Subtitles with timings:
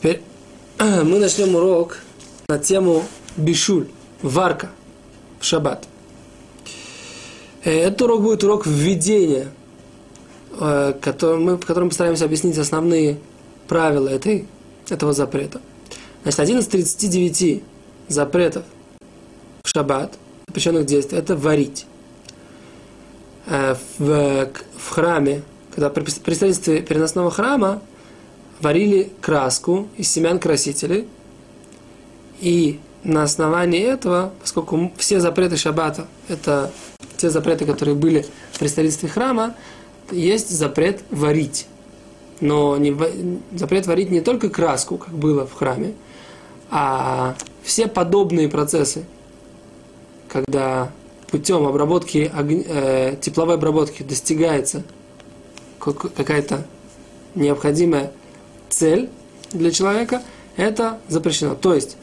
[0.00, 0.22] Теперь
[0.78, 1.98] мы начнем урок
[2.48, 3.04] на тему
[3.36, 3.86] бишуль,
[4.22, 4.70] варка
[5.38, 5.86] в шаббат.
[7.64, 9.48] Э, этот урок будет урок введения,
[10.58, 13.18] э, который мы, в котором постараемся объяснить основные
[13.68, 14.46] правила этой,
[14.88, 15.60] этого запрета.
[16.22, 17.62] Значит, один из 39
[18.08, 18.64] запретов
[19.62, 20.14] в шаббат,
[20.48, 21.84] запрещенных действий, это варить.
[23.44, 25.42] Э, в, в храме,
[25.74, 27.82] когда при строительстве переносного храма
[28.60, 31.06] варили краску из семян красителей,
[32.40, 36.72] и на основании этого, поскольку все запреты шаббата– это
[37.16, 38.26] те запреты, которые были
[38.58, 39.54] при строительстве храма,
[40.10, 41.66] есть запрет варить.
[42.40, 42.96] Но не,
[43.56, 45.94] запрет варить не только краску, как было в храме,
[46.70, 49.04] а все подобные процессы,
[50.28, 50.90] когда
[51.30, 54.82] путем обработки, э, тепловой обработки достигается
[55.78, 56.66] какая-то
[57.34, 58.12] необходимая
[58.70, 59.10] цель
[59.52, 60.22] для человека,
[60.56, 61.54] это запрещено.
[61.54, 61.96] То есть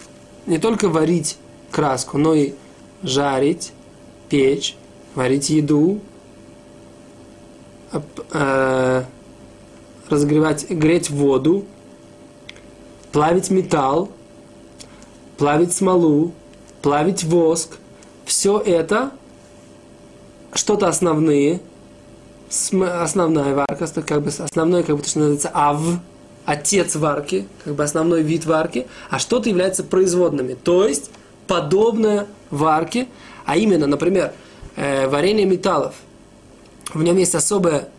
[0.46, 1.38] не только варить
[1.72, 2.54] краску, но и
[3.04, 3.72] жарить,
[4.30, 4.76] печь,
[5.16, 6.00] варить еду,
[8.32, 9.04] э,
[10.10, 11.66] разогревать, греть воду,
[13.12, 14.10] плавить металл,
[15.38, 16.34] плавить смолу,
[16.82, 17.78] плавить воск.
[18.26, 19.12] Все это
[20.54, 21.62] что-то основные,
[22.50, 25.82] основная варка, как бы основной, как бы то, что называется ав,
[26.48, 31.12] отец варки, как бы основной вид варки, а что-то является производными, то есть
[31.46, 33.10] подобное варке,
[33.46, 34.32] а именно, например,
[34.78, 35.94] э, варенье металлов.
[36.94, 37.90] В нем есть особая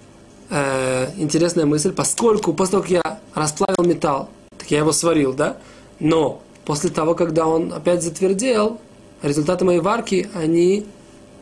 [0.49, 5.59] э, интересная мысль, поскольку после того, как я расплавил металл, так я его сварил, да,
[6.01, 8.81] но после того, когда он опять затвердел,
[9.21, 10.87] результаты моей варки, они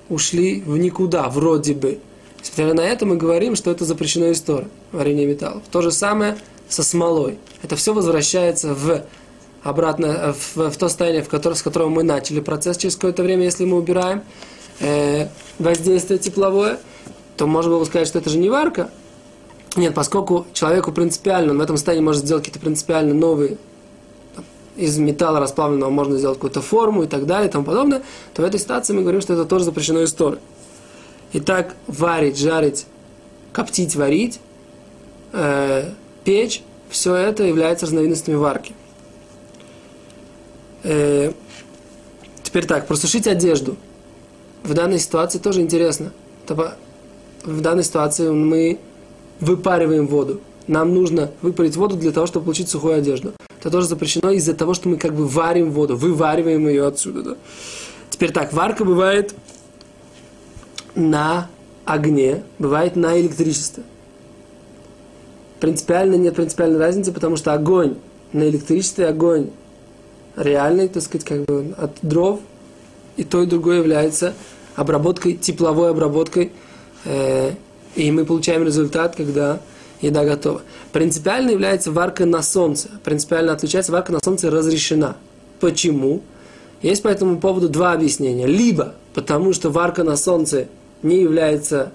[0.09, 2.01] ушли в никуда, вроде бы.
[2.41, 5.63] Несмотря на это, мы говорим, что это запрещено история, варенье металлов.
[5.70, 6.36] То же самое–
[6.69, 7.39] со смолой.
[7.63, 9.03] Это все возвращается в
[9.63, 13.45] обратно в, в то состояние, в которое, с которого мы начали процесс через какое-то время,
[13.45, 14.23] если мы убираем
[14.81, 15.29] э,
[15.59, 16.79] воздействие тепловое,
[17.37, 18.91] то можно было сказать, что это же не варка.
[19.75, 23.59] Нет, поскольку человеку принципиально, он в этом состоянии может сделать какие-то принципиально новые
[24.77, 28.03] из металла расплавленного можно сделать какую-то форму и так далее и тому подобное,
[28.35, 30.41] то в этой ситуации мы говорим, что это тоже запрещено историей.
[31.33, 32.87] Итак, варить, жарить,
[33.53, 34.39] коптить, варить
[35.33, 35.91] э,–
[36.27, 38.75] печь, все это является разновидностями варки.
[40.83, 41.33] Э,
[42.42, 43.77] теперь так, просушить одежду.
[44.65, 46.13] В данной ситуации тоже интересно.
[46.48, 48.81] В данной ситуации мы
[49.41, 50.41] выпариваем воду.
[50.67, 53.33] Нам нужно выпарить воду для того, чтобы получить сухую одежду.
[53.61, 57.23] Это тоже запрещено из-за того, что мы как бы варим воду, вывариваем ее отсюда.
[57.23, 57.36] Да?
[58.11, 59.33] Теперь так, варка бывает
[60.97, 61.48] на
[61.85, 63.85] огне, бывает на электричестве
[65.61, 67.96] принципиально нет принципиальной разницы, потому что огонь
[68.33, 69.50] на электричестве, огонь
[70.36, 72.40] реальный, так сказать, как бы от дров,
[73.17, 74.34] и то, и другое является
[74.74, 76.52] обработкой, тепловой обработкой,
[77.05, 77.52] э,
[77.94, 79.61] и мы получаем результат, когда
[80.02, 80.62] еда готова.
[80.92, 82.88] Принципиально является варка на солнце.
[83.02, 85.17] Принципиально отличается варка на солнце разрешена.
[85.61, 86.23] Почему?
[86.83, 88.46] Есть по этому поводу два объяснения.
[88.46, 90.68] Либо потому, что варка на солнце
[91.02, 91.92] не является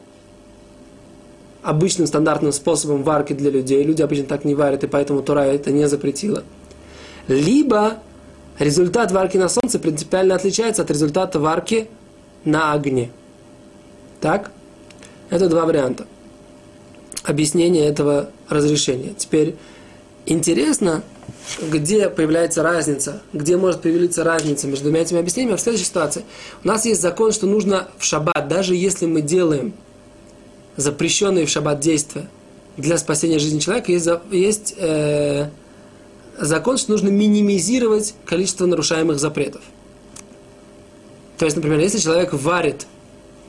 [1.64, 3.84] обычным стандартным способом варки для людей.
[3.84, 6.44] Люди обычно так не варят, и поэтому Тура это не запретила.
[7.28, 7.98] Либо
[8.60, 11.88] результат варки на солнце принципиально отличается от результата варки
[12.46, 13.12] на огне.
[14.20, 14.52] Так?
[15.30, 16.06] Это два варианта
[17.24, 19.14] объяснения этого разрешения.
[19.18, 19.56] Теперь
[20.26, 21.04] интересно,
[21.62, 26.24] где появляется разница, где может появиться разница между двумя этими объяснениями в следующей ситуации.
[26.64, 29.74] У нас есть закон, что нужно в шаббат, даже если мы делаем
[30.78, 32.28] запрещенные в шаббат действия
[32.78, 35.50] для спасения жизни человека, есть, есть э,
[36.40, 39.62] закон, что нужно минимизировать количество нарушаемых запретов.
[41.38, 42.86] То есть, например, если человек варит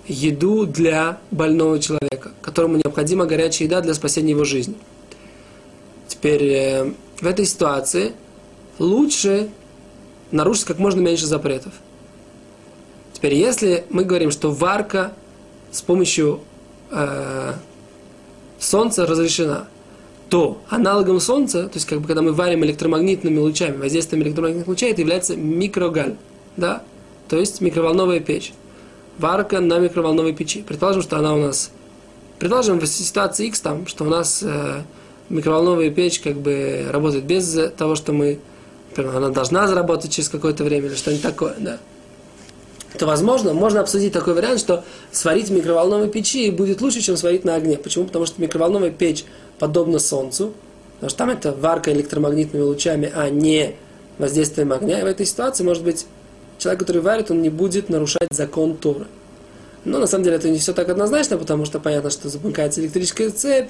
[0.06, 4.74] еду для больного человека, которому необходима горячая еда для спасения его жизни.
[6.08, 8.12] Теперь э, в этой ситуации
[8.78, 9.48] лучше
[10.30, 11.72] нарушить как можно меньше запретов.
[13.12, 15.12] Теперь, если мы говорим, что варка
[15.70, 16.40] с помощью
[16.92, 17.52] э,
[18.58, 19.66] Солнце разрешена,
[20.28, 24.92] то аналогом Солнца, то есть как бы когда мы варим электромагнитными лучами, воздействием электромагнитных лучей,
[24.92, 26.14] это является микрогаль,
[26.56, 26.82] да,
[27.28, 28.52] то есть микроволновая печь.
[29.18, 30.62] Варка на микроволновой печи.
[30.62, 31.70] Предположим, что она у нас,
[32.38, 34.82] предположим, в ситуации X там, что у нас э,
[35.28, 38.38] микроволновая печь как бы работает без того, что мы,
[38.90, 41.78] например, она должна заработать через какое-то время или что-нибудь такое, да
[42.98, 47.44] то, возможно, можно обсудить такой вариант, что сварить в микроволновой печи будет лучше, чем сварить
[47.44, 47.76] на огне.
[47.76, 48.04] Почему?
[48.04, 49.24] Потому что микроволновая печь
[49.58, 50.52] подобна солнцу,
[50.94, 53.76] потому что там это варка электромагнитными лучами, а не
[54.18, 55.00] воздействием огня.
[55.00, 56.06] И в этой ситуации, может быть,
[56.58, 59.06] человек, который варит, он не будет нарушать закон Торы.
[59.84, 63.30] Но на самом деле это не все так однозначно, потому что понятно, что замыкается электрическая
[63.30, 63.68] цепь,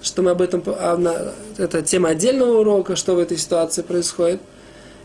[0.00, 0.62] что мы об этом...
[0.66, 4.40] А, это тема отдельного урока, что в этой ситуации происходит,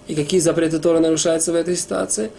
[0.08, 2.32] и какие запреты Тора нарушаются в этой ситуации.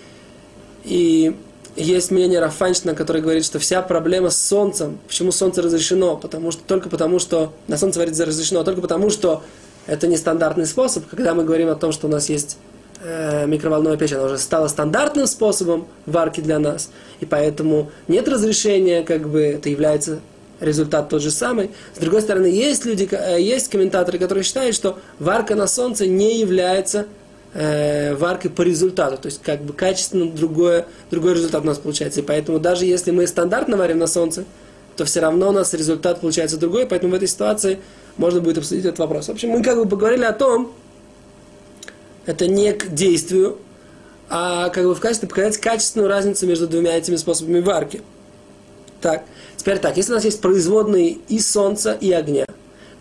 [0.85, 1.37] И
[1.77, 6.63] есть мнение Рафаншина, который говорит, что вся проблема с солнцем, почему солнце разрешено, потому что,
[6.63, 9.43] только потому, что на солнце варить разрешено, только потому, что
[9.87, 12.59] это нестандартный способ, когда мы говорим о том, что у нас есть
[13.03, 16.91] э, микроволновая печь, она уже стала стандартным способом варки для нас,
[17.21, 20.21] и поэтому нет разрешения, как бы это является
[20.61, 21.71] результат тот же самый.
[21.95, 26.39] С другой стороны, есть люди, э, есть комментаторы, которые считают, что варка на солнце не
[26.39, 27.07] является
[27.55, 29.17] э, варкой по результату.
[29.17, 32.21] То есть, как бы качественно другое, другой результат у нас получается.
[32.21, 34.45] И поэтому даже если мы стандартно варим на солнце,
[34.97, 36.87] то все равно у нас результат получается другой.
[36.87, 37.79] Поэтому в этой ситуации
[38.17, 39.27] можно будет обсудить этот вопрос.
[39.27, 40.73] В общем, мы как бы поговорили о том,
[42.27, 43.59] это не к действию,
[44.29, 48.03] а как бы в качестве показать качественную разницу между двумя этими способами варки.
[49.01, 49.25] Так,
[49.57, 52.47] теперь так, если у нас есть производные и солнца, и огня,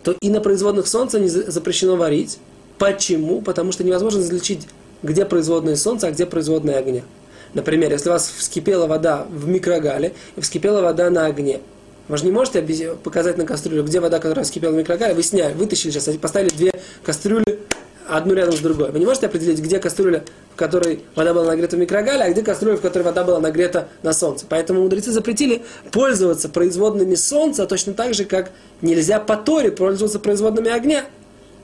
[0.02, 2.38] то и на производных солнца не запрещено варить,
[2.82, 3.42] Почему?
[3.42, 4.66] Потому что невозможно различить,
[5.04, 7.02] где производное солнце, а где производное огня.
[7.54, 11.60] Например, если у вас вскипела вода в микрогале и вскипела вода на огне,
[12.08, 12.60] вы же не можете
[13.04, 16.72] показать на кастрюлю, где вода, которая вскипела в микрогале, вы сняли, вытащили сейчас, поставили две
[17.04, 17.60] кастрюли,
[18.08, 18.90] одну рядом с другой.
[18.90, 22.42] Вы не можете определить, где кастрюля, в которой вода была нагрета в микрогале, а где
[22.42, 24.44] кастрюля, в которой вода была нагрета на солнце.
[24.48, 25.62] Поэтому мудрецы запретили
[25.92, 28.50] пользоваться производными солнца точно так же, как
[28.80, 31.04] нельзя по Торе пользоваться производными огня.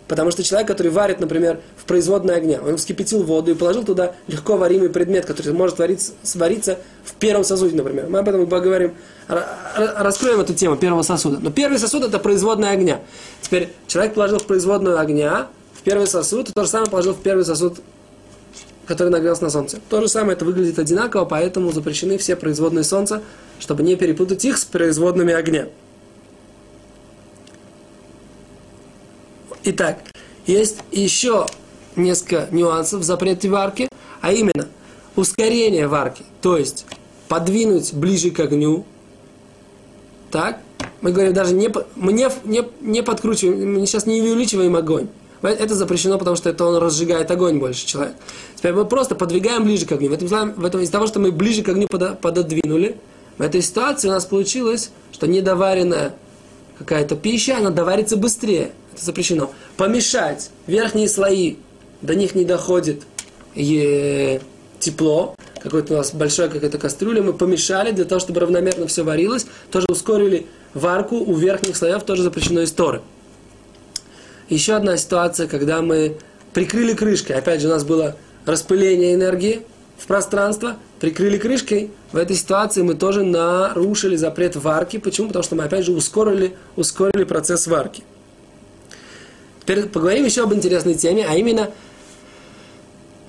[0.08, 4.14] Потому что человек, который варит, например, в производной огне, он вскипятил воду и положил туда
[4.26, 8.06] легко варимый предмет, который может вариться, свариться в первом сосуде, например.
[8.08, 8.94] Мы об этом поговорим,
[9.28, 11.38] раскроем эту тему первого сосуда.
[11.40, 13.02] Но первый сосуд это производная огня.
[13.42, 17.20] Теперь человек положил в производную огня, в первый сосуд, и то же самое положил в
[17.20, 17.78] первый сосуд,
[18.86, 19.78] который нагрелся на солнце.
[19.90, 23.22] То же самое, это выглядит одинаково, поэтому запрещены все производные солнца,
[23.60, 25.68] чтобы не перепутать их с производными огня.
[29.70, 29.98] Итак,
[30.46, 31.44] есть еще
[31.94, 33.90] несколько нюансов в запрете варки,
[34.22, 34.66] а именно
[35.14, 36.86] ускорение варки, то есть
[37.28, 38.86] подвинуть ближе к огню.
[40.30, 40.60] Так,
[41.02, 45.08] мы говорим даже не, мы не, не, не подкручиваем, мы сейчас не увеличиваем огонь.
[45.42, 48.14] Это запрещено, потому что это он разжигает огонь больше человек.
[48.56, 50.08] Теперь мы просто подвигаем ближе к огню.
[50.08, 52.96] В этом, в этом, из-за того, что мы ближе к огню пододвинули,
[53.36, 56.14] в этой ситуации у нас получилось, что недоваренная
[56.78, 59.52] какая-то пища, она доварится быстрее запрещено.
[59.76, 61.56] Помешать верхние слои,
[62.02, 63.02] до них не доходит
[63.54, 64.40] е-
[64.80, 69.46] тепло, какой-то у нас большая какая-то кастрюля, мы помешали для того, чтобы равномерно все варилось,
[69.70, 73.02] тоже ускорили варку у верхних слоев, тоже запрещено из Торы.
[74.48, 76.16] Еще одна ситуация, когда мы
[76.52, 78.16] прикрыли крышкой, опять же у нас было
[78.46, 79.62] распыление энергии
[79.98, 84.98] в пространство, прикрыли крышкой, в этой ситуации мы тоже нарушили запрет варки.
[84.98, 85.28] Почему?
[85.28, 88.02] Потому что мы опять же ускорили, ускорили процесс варки.
[89.68, 91.68] Теперь поговорим еще об интересной теме, а именно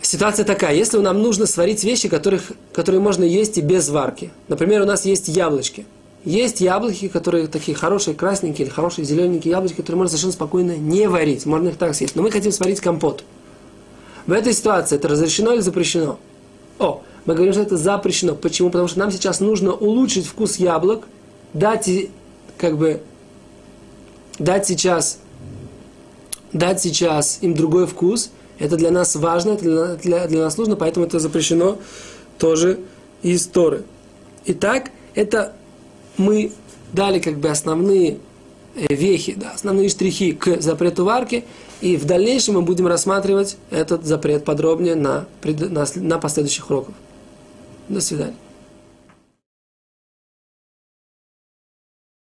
[0.01, 0.73] ситуация такая.
[0.73, 4.31] Если нам нужно сварить вещи, которых, которые можно есть и без варки.
[4.47, 5.85] Например, у нас есть яблочки.
[6.23, 11.09] Есть яблоки, которые такие хорошие, красненькие или хорошие зелененькие яблочки, которые можно совершенно спокойно не
[11.09, 11.45] варить.
[11.45, 12.15] Можно их так съесть.
[12.15, 13.25] Но мы хотим сварить компот.
[14.25, 16.19] В этой ситуации это разрешено или запрещено?
[16.77, 18.33] О, мы говорим, что это запрещено.
[18.33, 18.69] Почему?
[18.69, 21.05] Потому что нам сейчас нужно улучшить вкус яблок,
[21.51, 21.89] дать,
[22.57, 23.01] как бы,
[24.37, 25.19] дать сейчас
[26.53, 30.75] дать сейчас им другой вкус, это для нас важно, это для, для, для нас нужно,
[30.75, 31.77] поэтому это запрещено
[32.37, 32.79] тоже
[33.21, 33.83] из Торы.
[34.45, 35.53] Итак, это
[36.17, 36.51] мы
[36.93, 38.17] дали как бы основные
[38.75, 41.45] э, вехи, да, основные штрихи к запрету варки,
[41.81, 46.95] и в дальнейшем мы будем рассматривать этот запрет подробнее на, на, на последующих уроках.
[47.87, 48.35] До свидания.